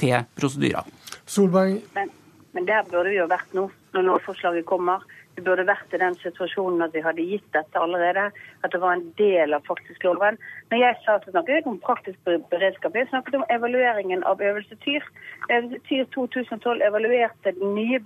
til 0.00 0.16
prosedyrer. 0.38 0.88
Solberg. 1.26 1.80
Men, 1.94 2.10
men 2.52 2.68
der 2.68 2.86
burde 2.90 3.10
vi 3.12 3.20
jo 3.20 3.28
vært 3.30 3.54
nå, 3.56 3.68
når 3.94 4.08
lovforslaget 4.10 4.66
kommer. 4.68 5.04
Vi 5.34 5.42
burde 5.42 5.64
vært 5.66 5.94
i 5.94 5.98
den 5.98 6.14
situasjonen 6.20 6.82
at 6.84 6.92
vi 6.94 7.02
hadde 7.02 7.24
gitt 7.26 7.46
dette 7.56 7.80
allerede. 7.80 8.28
At 8.62 8.70
det 8.72 8.80
var 8.82 8.94
en 8.94 9.08
del 9.18 9.54
av 9.56 9.64
faktisk 9.66 10.04
loven. 10.06 10.38
Når 10.70 10.78
jeg 10.78 10.98
sa 11.02 11.16
at 11.18 11.26
snakket 11.26 11.66
om 11.70 11.80
praktisk 11.82 12.30
beredskap, 12.52 12.94
jeg 12.94 13.10
snakket 13.10 13.40
om 13.40 13.46
evalueringen 13.50 14.22
av 14.30 14.42
Øvelse 14.42 14.78
Tyr. 14.84 15.02
Øvelse 15.50 15.80
Tyr 15.88 16.04
2012 16.14 16.86
evaluerte 16.86 17.54
den 17.58 17.74
nye, 17.74 17.98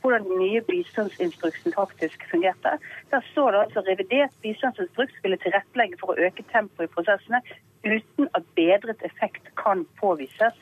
hvordan 0.00 0.28
den 0.28 0.38
nye 0.38 0.62
bistandsinstruksen 0.70 1.74
faktisk 1.74 2.26
fungerte. 2.30 2.78
Der 3.10 3.26
står 3.32 3.50
det 3.50 3.64
altså 3.66 3.84
revidert 3.88 4.42
bistandsinstruks 4.46 5.18
skulle 5.18 5.40
tilrettelegge 5.42 5.98
for 5.98 6.14
å 6.14 6.28
øke 6.28 6.46
tempoet 6.52 6.90
i 6.90 6.94
prosessene 6.94 7.42
uten 7.84 8.30
at 8.38 8.46
bedret 8.56 9.02
effekt 9.04 9.50
kan 9.60 9.82
påvises. 9.98 10.54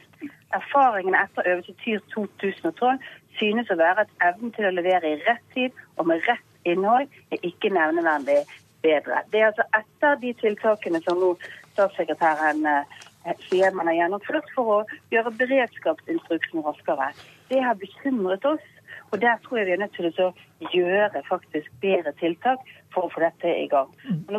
Erfaringene 0.57 1.21
etter 1.25 1.49
øvelse 1.53 1.75
Tyr 1.85 2.01
2012 2.15 2.99
synes 3.39 3.71
å 3.71 3.79
være 3.81 4.05
at 4.05 4.17
evnen 4.29 4.53
til 4.57 4.69
å 4.69 4.75
levere 4.75 5.15
i 5.15 5.21
rett 5.27 5.45
tid 5.55 5.79
og 5.97 6.11
med 6.11 6.25
rett 6.29 6.69
innhold 6.69 7.09
er 7.33 7.47
ikke 7.49 7.73
nevneverdig 7.73 8.43
bedre. 8.83 9.23
Det 9.33 9.41
er 9.41 9.51
altså 9.51 9.67
etter 9.79 10.21
de 10.23 10.35
tiltakene 10.43 11.01
som 11.07 11.21
nå 11.21 11.33
statssekretæren 11.73 12.67
eh, 12.69 13.01
sier 13.49 13.75
man 13.77 13.89
har 13.91 14.01
gjennomført 14.01 14.51
for 14.55 14.75
å 14.77 14.79
gjøre 15.15 15.35
beredskapsinstruksen 15.41 16.65
raskere. 16.67 17.13
Det 17.51 17.63
har 17.63 17.79
bekymret 17.81 18.45
oss. 18.49 18.72
Og 19.13 19.21
Der 19.21 19.41
tror 19.45 19.59
jeg 19.61 19.67
vi 19.69 19.73
er 19.75 19.81
nødt 19.83 19.93
til 19.93 20.09
å 20.09 20.31
gjøre 20.73 21.21
faktisk 21.29 21.69
bedre 21.83 22.15
tiltak 22.17 22.63
for 22.93 23.07
å 23.07 23.11
få 23.13 23.21
dette 23.21 23.51
i 23.61 23.67
gang. 23.69 23.91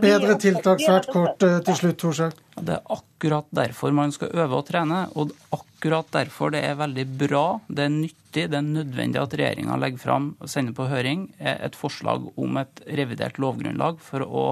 Bedre 0.01 0.33
tiltak 0.41 0.81
svært 0.81 1.09
kort 1.13 1.45
eh, 1.45 1.59
til 1.65 1.77
slutt, 1.77 1.99
Torsjak. 2.01 2.39
Det 2.57 2.75
er 2.79 2.95
akkurat 2.95 3.49
derfor 3.53 3.93
man 3.93 4.13
skal 4.13 4.33
øve 4.33 4.61
og 4.61 4.65
trene. 4.65 5.03
Og 5.13 5.33
akkurat 5.53 6.09
derfor 6.13 6.53
det 6.53 6.63
er 6.65 6.79
veldig 6.79 7.05
bra, 7.21 7.43
det 7.69 7.85
er 7.85 7.93
nyttig, 7.93 8.47
det 8.49 8.57
er 8.59 8.65
nødvendig 8.65 9.21
at 9.21 9.35
regjeringa 9.37 9.77
legger 9.81 10.01
fram 10.01 10.31
og 10.39 10.49
sender 10.49 10.77
på 10.77 10.89
høring 10.89 11.27
et 11.37 11.77
forslag 11.77 12.25
om 12.33 12.57
et 12.61 12.81
revidert 13.01 13.37
lovgrunnlag 13.41 14.01
for 14.01 14.25
å 14.25 14.47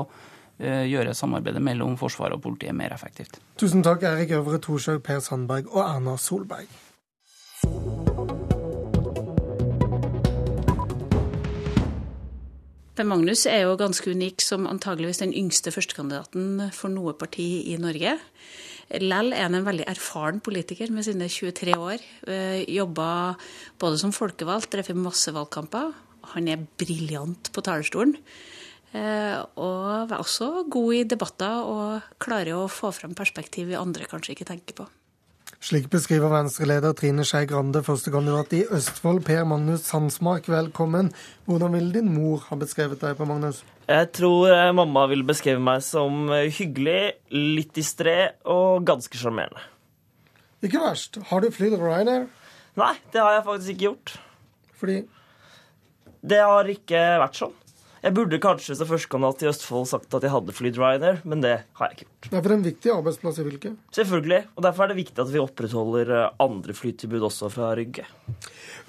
eh, 0.61 0.85
gjøre 0.91 1.17
samarbeidet 1.17 1.65
mellom 1.65 1.97
Forsvaret 2.01 2.37
og 2.37 2.45
politiet 2.45 2.77
mer 2.77 2.93
effektivt. 2.93 3.41
Tusen 3.57 3.81
takk, 3.85 4.05
Erik 4.11 4.37
Øvre 4.37 4.61
Thorshaug, 4.61 5.01
Per 5.05 5.25
Sandberg 5.25 5.73
og 5.73 5.81
Erna 5.87 6.17
Solberg. 6.21 6.69
Per 13.01 13.07
Magnus 13.09 13.47
er 13.49 13.63
jo 13.63 13.77
ganske 13.81 14.11
unik 14.13 14.43
som 14.45 14.67
antageligvis 14.69 15.23
den 15.23 15.31
yngste 15.33 15.71
førstekandidaten 15.73 16.67
for 16.69 16.93
noe 16.93 17.15
parti 17.17 17.47
i 17.71 17.79
Norge. 17.81 18.11
Lell 19.01 19.33
er 19.33 19.47
han 19.47 19.57
en 19.57 19.65
veldig 19.65 19.87
erfaren 19.89 20.37
politiker 20.45 20.93
med 20.93 21.07
sine 21.07 21.25
23 21.25 21.79
år. 21.81 22.05
Eh, 22.29 22.61
Jobba 22.69 23.33
både 23.81 23.97
som 23.97 24.13
folkevalgt, 24.13 24.69
drev 24.75 24.93
masse 25.01 25.33
valgkamper. 25.33 25.95
Han 26.35 26.53
er 26.53 26.61
briljant 26.77 27.49
på 27.49 27.65
talerstolen. 27.65 28.13
Eh, 28.93 29.41
og 29.57 30.13
er 30.13 30.21
også 30.21 30.69
god 30.69 30.93
i 30.99 31.03
debatter 31.15 31.73
og 31.73 32.15
klarer 32.21 32.53
å 32.53 32.69
få 32.69 32.93
fram 32.93 33.17
perspektiv 33.17 33.73
vi 33.73 33.81
andre 33.81 34.05
kanskje 34.05 34.37
ikke 34.37 34.51
tenker 34.53 34.77
på. 34.77 34.91
Slik 35.61 35.91
beskriver 35.93 36.31
Venstre-leder 36.33 36.95
Trine 36.97 37.21
Skei 37.21 37.45
Grande 37.45 37.83
førstekandidat 37.85 38.53
i 38.57 38.61
Østfold, 38.73 39.19
Per 39.27 39.43
Magnus 39.45 39.83
Sandsmark. 39.85 40.47
Velkommen. 40.49 41.11
Hvordan 41.45 41.75
ville 41.77 41.93
din 41.93 42.07
mor 42.09 42.41
ha 42.47 42.57
beskrevet 42.57 42.97
deg 43.03 43.13
på 43.19 43.27
Magnus? 43.29 43.59
Jeg 43.85 44.07
tror 44.17 44.49
eh, 44.49 44.71
mamma 44.73 45.03
ville 45.11 45.27
beskrevet 45.27 45.61
meg 45.61 45.83
som 45.85 46.31
eh, 46.33 46.47
hyggelig, 46.49 47.13
litt 47.29 47.75
distré 47.77 48.15
og 48.49 48.87
ganske 48.89 49.21
sjarmerende. 49.21 49.61
Ikke 50.65 50.81
verst. 50.81 51.21
Har 51.29 51.45
du 51.45 51.53
flydd 51.53 51.77
Ryanair? 51.77 52.25
Nei, 52.81 52.95
det 53.13 53.21
har 53.21 53.37
jeg 53.37 53.45
faktisk 53.51 53.75
ikke 53.75 53.85
gjort. 53.91 54.17
Fordi? 54.81 54.97
Det 56.25 56.41
har 56.41 56.73
ikke 56.73 57.05
vært 57.21 57.37
sånn. 57.37 57.53
Jeg 58.01 58.15
burde 58.17 58.39
kanskje 58.41 58.73
som 58.73 58.87
førstekandidat 58.89 59.43
i 59.43 59.47
Østfold 59.51 59.85
sagt 59.91 60.15
at 60.17 60.23
jeg 60.25 60.33
hadde 60.33 60.55
flydd 60.57 60.77
Ryanair, 60.81 61.19
men 61.21 61.43
det 61.43 61.53
har 61.77 61.91
jeg 61.91 61.99
ikke 61.99 62.07
gjort. 62.07 62.29
Det 62.31 62.37
er 62.39 62.45
for 62.47 62.55
en 62.55 62.63
viktig 62.65 62.93
arbeidsplass 62.95 63.37
i 63.37 63.45
fylket? 63.45 63.75
Selvfølgelig. 63.93 64.39
Og 64.57 64.65
derfor 64.65 64.83
er 64.83 64.91
det 64.91 64.97
viktig 65.03 65.21
at 65.21 65.29
vi 65.29 65.43
opprettholder 65.43 66.13
eh, 66.17 66.29
andre 66.41 66.73
flytilbud 66.77 67.27
også 67.29 67.51
fra 67.53 67.69
Rygge. 67.77 68.07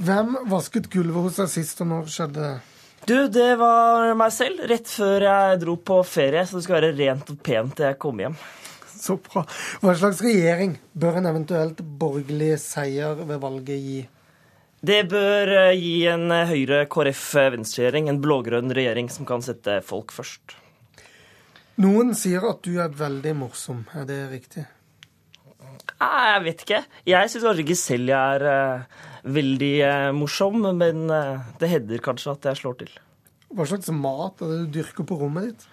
Hvem 0.01 0.39
vasket 0.49 0.89
gulvet 0.93 1.29
hos 1.29 1.43
deg 1.43 1.53
sist, 1.53 1.85
og 1.85 1.91
når 1.91 2.09
skjedde 2.15 2.41
det? 2.41 2.55
Du, 3.03 3.17
det 3.35 3.51
var 3.61 4.15
meg 4.17 4.33
selv. 4.33 4.65
Rett 4.71 4.89
før 4.89 5.29
jeg 5.29 5.61
dro 5.61 5.77
på 5.93 6.01
ferie, 6.09 6.47
så 6.49 6.57
det 6.57 6.65
skal 6.65 6.79
være 6.79 6.95
rent 6.97 7.35
og 7.35 7.45
pent 7.45 7.77
til 7.77 7.91
jeg 7.91 8.01
kommer 8.01 8.29
hjem. 8.29 8.41
Så 9.03 9.19
bra. 9.21 9.45
Hva 9.83 9.97
slags 9.99 10.25
regjering 10.25 10.79
bør 10.97 11.21
en 11.21 11.29
eventuelt 11.35 11.85
borgerlig 12.01 12.55
seier 12.63 13.19
ved 13.19 13.41
valget 13.43 13.77
gi? 13.83 14.03
Det 14.83 15.05
bør 15.07 15.47
eh, 15.55 15.79
gi 15.79 16.09
en 16.11 16.25
eh, 16.35 16.49
Høyre-KrF-venstreregjering, 16.51 18.09
en 18.11 18.19
blå-grønn 18.23 18.75
regjering 18.75 19.07
som 19.15 19.29
kan 19.29 19.45
sette 19.45 19.77
folk 19.87 20.11
først. 20.11 20.57
Noen 21.83 22.11
sier 22.19 22.43
at 22.49 22.65
du 22.67 22.81
er 22.83 22.91
veldig 22.99 23.37
morsom. 23.45 23.85
Er 23.95 24.09
det 24.11 24.19
riktig? 24.33 24.65
Jeg 26.03 26.43
vet 26.49 26.67
ikke. 26.67 26.83
Jeg 27.07 27.31
syns 27.31 27.47
kanskje 27.47 27.63
ikke 27.63 27.79
selv 27.79 28.11
jeg 28.11 28.43
er 28.43 28.83
veldig 29.23 29.73
morsom, 30.19 30.59
men 30.75 31.07
det 31.61 31.71
hender 31.71 32.03
kanskje 32.03 32.35
at 32.35 32.51
jeg 32.51 32.59
slår 32.59 32.77
til. 32.83 32.93
Hva 33.55 33.69
slags 33.71 33.91
mat 33.95 34.43
er 34.43 34.51
det 34.51 34.59
du 34.65 34.77
dyrker 34.81 35.07
på 35.07 35.21
rommet 35.23 35.53
ditt? 35.53 35.67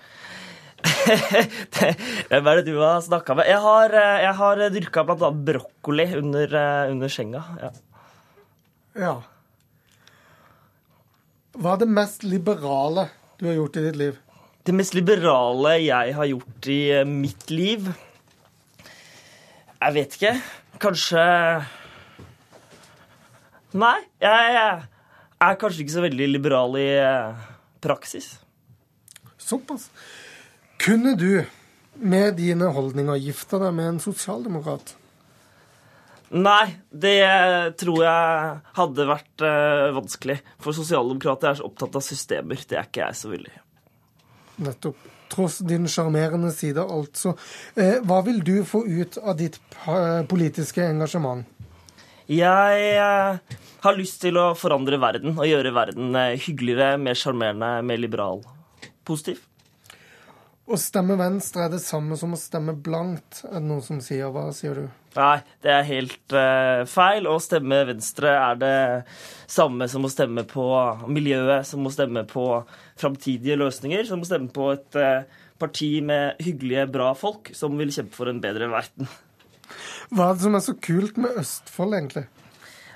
Hvem 2.29 2.53
er 2.53 2.61
det 2.61 2.69
du 2.69 2.77
har 2.77 3.01
snakka 3.03 3.41
med? 3.41 3.49
Jeg 3.49 3.59
har, 3.65 3.99
jeg 4.21 4.37
har 4.43 4.65
dyrka 4.77 5.05
bl.a. 5.09 5.33
brokkoli 5.49 6.11
under, 6.21 6.57
under 6.93 7.17
senga. 7.17 7.43
ja. 7.65 7.73
Ja. 8.99 9.21
Hva 11.55 11.75
er 11.75 11.79
det 11.81 11.87
mest 11.91 12.25
liberale 12.27 13.07
du 13.39 13.45
har 13.47 13.55
gjort 13.55 13.79
i 13.79 13.83
ditt 13.85 13.99
liv? 13.99 14.17
Det 14.67 14.75
mest 14.75 14.95
liberale 14.97 15.77
jeg 15.79 16.15
har 16.17 16.27
gjort 16.27 16.67
i 16.69 16.79
eh, 16.93 17.07
mitt 17.07 17.47
liv 17.49 17.87
Jeg 19.79 19.95
vet 19.95 20.17
ikke. 20.17 20.33
Kanskje 20.83 21.23
Nei, 23.79 23.95
jeg 24.19 24.59
er 24.59 25.57
kanskje 25.61 25.85
ikke 25.85 25.95
så 25.95 26.03
veldig 26.03 26.27
liberal 26.33 26.75
i 26.81 26.87
eh, 26.99 27.43
praksis. 27.79 28.33
Såpass. 29.39 29.87
Kunne 30.81 31.15
du 31.15 31.45
med 31.95 32.35
dine 32.41 32.71
holdninger 32.75 33.21
gifte 33.21 33.61
deg 33.61 33.75
med 33.77 33.93
en 33.93 34.01
sosialdemokrat? 34.03 34.98
Nei, 36.29 36.65
det 36.93 37.19
tror 37.81 38.03
jeg 38.05 38.57
hadde 38.77 39.05
vært 39.09 39.45
uh, 39.45 39.89
vanskelig. 39.97 40.37
For 40.61 40.77
sosialdemokrater 40.77 41.51
er 41.51 41.59
så 41.59 41.65
opptatt 41.65 41.97
av 41.97 42.05
systemer. 42.05 42.61
Det 42.69 42.77
er 42.77 42.89
ikke 42.89 43.05
jeg 43.07 43.17
så 43.17 43.31
villig. 43.31 43.55
Nettopp. 44.61 45.07
Tross 45.29 45.59
din 45.61 45.85
sjarmerende 45.85 46.49
side, 46.51 46.81
altså. 46.81 47.35
Eh, 47.77 47.99
hva 48.01 48.23
vil 48.25 48.39
du 48.41 48.63
få 48.65 48.81
ut 48.87 49.19
av 49.21 49.35
ditt 49.37 49.59
politiske 50.29 50.81
engasjement? 50.81 51.45
Jeg 52.29 52.81
eh, 52.93 53.57
har 53.81 53.95
lyst 53.97 54.19
til 54.21 54.37
å 54.37 54.51
forandre 54.57 54.99
verden 55.01 55.37
og 55.37 55.47
gjøre 55.49 55.73
verden 55.73 56.17
eh, 56.17 56.35
hyggeligere, 56.37 56.97
mer 57.01 57.17
sjarmerende, 57.17 57.69
mer 57.85 58.01
liberal. 58.01 58.43
Positiv. 59.05 59.39
Å 60.69 60.77
stemme 60.77 61.15
Venstre 61.17 61.63
er 61.65 61.71
det 61.73 61.79
samme 61.81 62.13
som 62.19 62.35
å 62.35 62.37
stemme 62.37 62.75
blankt, 62.77 63.39
er 63.47 63.55
det 63.55 63.65
noen 63.65 63.81
som 63.81 63.97
sier. 64.05 64.27
Hva 64.29 64.51
sier 64.53 64.77
du? 64.77 64.83
Nei, 65.15 65.39
det 65.65 65.71
er 65.73 65.87
helt 65.87 66.35
uh, 66.35 66.83
feil. 66.85 67.25
Å 67.25 67.39
stemme 67.41 67.79
Venstre 67.89 68.35
er 68.37 68.59
det 68.61 68.75
samme 69.49 69.87
som 69.89 70.05
å 70.05 70.11
stemme 70.13 70.43
på 70.45 70.67
miljøet, 71.09 71.65
som 71.65 71.89
å 71.89 71.93
stemme 71.93 72.21
på 72.29 72.45
framtidige 73.01 73.57
løsninger, 73.57 74.05
som 74.05 74.21
å 74.21 74.29
stemme 74.29 74.53
på 74.53 74.69
et 74.75 74.99
uh, 75.01 75.41
parti 75.57 75.89
med 76.05 76.37
hyggelige, 76.45 76.85
bra 76.93 77.15
folk 77.17 77.49
som 77.57 77.73
vil 77.81 77.89
kjempe 77.95 78.19
for 78.19 78.29
en 78.29 78.43
bedre 78.43 78.69
verden. 78.69 79.09
Hva 80.13 80.29
er 80.29 80.37
det 80.37 80.45
som 80.45 80.59
er 80.59 80.65
så 80.69 80.77
kult 80.77 81.17
med 81.17 81.41
Østfold, 81.41 81.97
egentlig? 81.97 82.27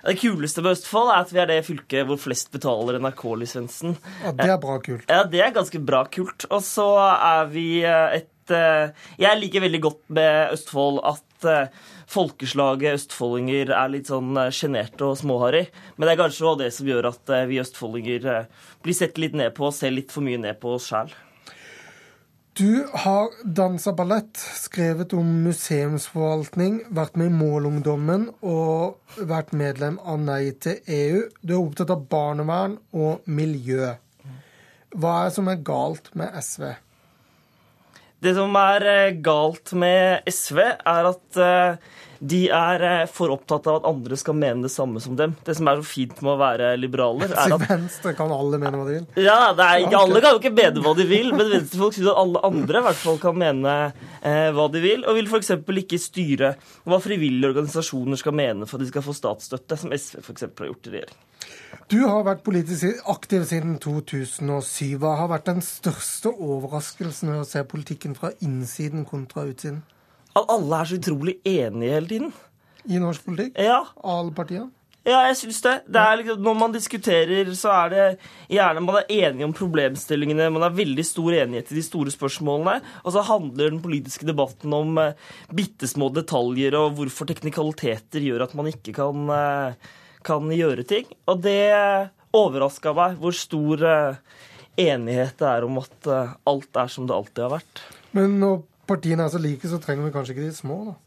Det 0.04 0.18
kuleste 0.20 0.60
med 0.64 0.76
Østfold 0.76 1.14
er 1.14 1.22
at 1.24 1.32
vi 1.32 1.40
er 1.40 1.48
det 1.48 1.62
fylket 1.64 2.08
hvor 2.10 2.20
flest 2.20 2.50
betaler 2.52 3.00
NRK-lisensen. 3.00 3.96
Ja, 4.26 4.34
Det 4.36 4.50
er 4.52 4.60
bra 4.60 4.76
kult. 4.84 5.06
Ja, 5.08 5.24
det 5.24 5.40
er 5.40 5.56
ganske 5.56 5.80
bra 5.80 6.04
kult. 6.12 6.44
Og 6.52 6.60
så 6.66 6.88
er 7.16 7.48
vi 7.54 7.68
eh, 7.88 8.20
et 8.20 8.52
eh, 8.52 8.92
Jeg 9.22 9.40
liker 9.40 9.64
veldig 9.64 9.82
godt 9.86 10.04
med 10.18 10.58
Østfold 10.58 11.00
at 11.08 11.48
eh, 11.48 11.72
folkeslaget 12.12 13.00
østfoldinger 13.00 13.72
er 13.72 13.94
litt 13.96 14.12
sånn 14.12 14.36
sjenerte 14.52 15.08
og 15.08 15.16
småharry. 15.22 15.70
Men 15.96 16.10
det 16.10 16.18
er 16.18 16.24
kanskje 16.26 16.50
også 16.50 16.60
det 16.66 16.72
som 16.76 16.90
gjør 16.92 17.08
at 17.14 17.36
vi 17.48 17.62
østfoldinger 17.64 18.28
blir 18.84 18.98
sett 18.98 19.18
litt 19.24 19.40
ned 19.40 19.56
på 19.56 19.70
og 19.70 19.78
ser 19.78 19.96
litt 19.96 20.12
for 20.12 20.26
mye 20.26 20.42
ned 20.44 20.60
på 20.60 20.76
oss 20.76 20.92
sjæl. 20.92 21.16
Du 22.54 22.88
har 22.94 23.30
dansa 23.44 23.94
ballett, 23.94 24.38
skrevet 24.38 25.14
om 25.18 25.30
museumsforvaltning, 25.42 26.76
vært 26.94 27.16
med 27.18 27.32
i 27.32 27.34
Målungdommen 27.34 28.28
og 28.46 29.18
vært 29.18 29.56
medlem 29.58 29.96
av 29.98 30.20
Nei 30.22 30.52
til 30.62 30.78
EU. 30.86 31.24
Du 31.42 31.56
er 31.56 31.64
opptatt 31.64 31.90
av 31.96 32.04
barnevern 32.12 32.76
og 32.94 33.26
miljø. 33.26 33.96
Hva 34.94 35.16
er 35.16 35.32
det 35.32 35.36
som 35.40 35.50
er 35.50 35.66
galt 35.66 36.12
med 36.14 36.38
SV? 36.38 36.68
Det 38.24 38.36
som 38.38 38.56
er 38.56 38.88
eh, 38.88 39.18
galt 39.24 39.74
med 39.76 40.30
SV, 40.32 40.60
er 40.64 41.10
at 41.10 41.40
eh, 41.44 41.92
de 42.24 42.46
er 42.56 42.84
eh, 42.88 43.02
for 43.12 43.34
opptatt 43.34 43.66
av 43.68 43.82
at 43.82 43.88
andre 43.90 44.16
skal 44.20 44.38
mene 44.40 44.64
det 44.64 44.72
samme 44.72 45.02
som 45.04 45.16
dem. 45.20 45.34
Det 45.44 45.56
som 45.58 45.68
er 45.68 45.82
så 45.82 45.88
fint 45.88 46.22
med 46.24 46.34
å 46.36 46.40
være 46.40 46.70
liberaler, 46.80 47.34
er 47.36 47.56
at 47.58 47.66
Venstre 47.68 48.14
kan 48.16 48.32
alle 48.32 48.60
mene 48.62 48.80
hva 48.80 48.88
de 48.88 48.96
vil? 48.96 49.26
Ja, 49.26 49.52
ikke, 49.52 50.00
Alle 50.00 50.24
kan 50.24 50.38
jo 50.38 50.40
ikke 50.40 50.54
mene 50.56 50.86
hva 50.86 50.96
de 50.96 51.08
vil, 51.10 51.34
men 51.36 51.52
venstrefolk 51.52 51.98
syns 51.98 52.12
at 52.14 52.22
alle 52.24 52.44
andre 52.48 52.80
i 52.80 52.88
hvert 52.88 53.02
fall 53.02 53.20
kan 53.22 53.38
mene 53.40 53.76
eh, 54.22 54.50
hva 54.56 54.70
de 54.72 54.84
vil, 54.84 55.04
og 55.04 55.20
vil 55.20 55.28
f.eks. 55.28 55.52
ikke 55.84 56.00
styre 56.00 56.54
hva 56.88 57.02
frivillige 57.04 57.52
organisasjoner 57.52 58.24
skal 58.24 58.40
mene 58.40 58.70
for 58.70 58.80
at 58.80 58.86
de 58.86 58.94
skal 58.94 59.06
få 59.06 59.18
statsstøtte, 59.20 59.80
som 59.84 59.92
SV 59.92 60.24
f.eks. 60.24 60.48
har 60.48 60.72
gjort 60.72 60.92
i 60.92 60.96
regjering. 60.96 61.22
Du 61.92 62.00
har 62.08 62.26
vært 62.26 62.44
politisk 62.46 63.04
aktiv 63.10 63.48
siden 63.50 63.80
2007. 63.82 64.98
Hva 65.02 65.16
har 65.22 65.32
vært 65.34 65.50
den 65.50 65.64
største 65.66 66.32
overraskelsen 66.34 67.34
ved 67.34 67.44
å 67.44 67.48
se 67.48 67.64
politikken 67.68 68.16
fra 68.18 68.34
innsiden 68.42 69.08
kontra 69.10 69.48
utsiden? 69.50 69.84
at 70.38 70.54
alle 70.54 70.80
er 70.80 70.90
så 70.90 71.00
utrolig 71.00 71.36
enige 71.46 71.98
hele 71.98 72.10
tiden. 72.10 72.32
I 72.90 73.02
norsk 73.02 73.26
politikk? 73.28 73.60
Ja. 73.60 73.84
Alle 74.04 74.34
partiene? 74.36 74.72
Ja, 75.04 75.26
jeg 75.28 75.36
syns 75.36 75.58
det. 75.66 75.72
det 75.92 76.00
er 76.00 76.16
liksom, 76.22 76.38
når 76.46 76.54
man 76.56 76.72
diskuterer, 76.72 77.50
så 77.60 77.74
er 77.76 77.90
det 77.92 78.04
gjerne 78.56 78.84
man 78.86 79.02
er 79.02 79.10
enige 79.12 79.50
om 79.50 79.56
problemstillingene. 79.56 80.48
Man 80.56 80.64
har 80.64 80.78
veldig 80.78 81.04
stor 81.04 81.36
enighet 81.42 81.74
i 81.74 81.76
de 81.76 81.84
store 81.84 82.14
spørsmålene. 82.14 82.78
Og 83.04 83.12
så 83.12 83.26
handler 83.28 83.74
den 83.74 83.82
politiske 83.84 84.28
debatten 84.30 84.72
om 84.74 84.96
eh, 85.04 85.18
bitte 85.52 85.90
små 85.92 86.08
detaljer 86.16 86.78
og 86.80 86.96
hvorfor 87.02 87.28
teknikaliteter 87.28 88.24
gjør 88.24 88.46
at 88.48 88.56
man 88.56 88.72
ikke 88.72 88.96
kan, 88.96 89.28
uh, 89.28 89.92
kan 90.26 90.50
gjøre 90.54 90.86
ting. 90.88 91.08
Og 91.30 91.42
det 91.44 91.70
overraska 92.34 92.94
meg 92.98 93.18
hvor 93.22 93.36
stor 93.38 93.86
uh, 93.86 94.20
enighet 94.80 95.38
det 95.40 95.50
er 95.50 95.68
om 95.68 95.80
at 95.82 96.10
uh, 96.10 96.36
alt 96.50 96.82
er 96.82 96.92
som 96.92 97.08
det 97.10 97.16
alltid 97.16 97.46
har 97.46 97.56
vært. 97.58 97.82
Men 98.18 98.38
når 98.42 98.62
partiene 98.90 99.26
er 99.26 99.34
så 99.34 99.42
like, 99.42 99.68
så 99.70 99.82
trenger 99.82 100.08
vi 100.08 100.14
kanskje 100.16 100.36
ikke 100.36 100.48
de 100.48 100.56
små, 100.58 100.84
da? 100.92 101.00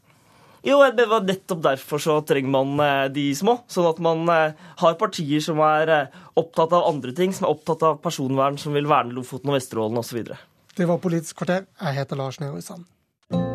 Jo, 0.67 0.81
det 0.91 1.05
var 1.07 1.23
nettopp 1.23 1.61
derfor 1.63 2.01
så 2.01 2.17
trenger 2.27 2.51
man 2.51 3.11
de 3.13 3.29
små. 3.37 3.53
Sånn 3.71 3.85
at 3.87 4.01
man 4.03 4.25
har 4.27 4.97
partier 4.99 5.39
som 5.45 5.61
er 5.63 6.09
opptatt 6.35 6.73
av 6.75 6.89
andre 6.89 7.13
ting, 7.15 7.31
som 7.31 7.45
er 7.47 7.53
opptatt 7.53 7.85
av 7.87 8.01
personvern, 8.03 8.57
som 8.59 8.75
vil 8.75 8.89
verne 8.89 9.15
Lofoten 9.15 9.53
og 9.53 9.55
Vesterålen 9.59 10.01
osv. 10.01 10.33
Det 10.75 10.89
var 10.89 10.99
Politisk 10.99 11.39
kvarter. 11.39 11.69
Jeg 11.81 11.99
heter 12.01 12.19
Lars 12.19 12.41
Nehru 12.43 12.59
Sand. 12.65 12.89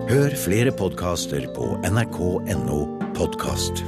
Hør 0.09 0.35
flere 0.37 0.73
podkaster 0.77 1.47
på 1.55 1.73
nrk.no 1.89 2.85
podkast. 3.17 3.85